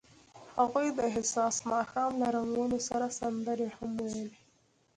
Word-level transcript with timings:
هغوی 0.59 0.87
د 0.99 1.01
حساس 1.15 1.55
ماښام 1.71 2.11
له 2.21 2.27
رنګونو 2.35 2.77
سره 2.87 3.07
سندرې 3.19 3.69
هم 3.77 3.91
ویلې. 4.03 4.29